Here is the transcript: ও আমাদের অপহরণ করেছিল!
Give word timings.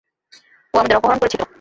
ও 0.73 0.79
আমাদের 0.79 0.97
অপহরণ 0.97 1.17
করেছিল! 1.19 1.41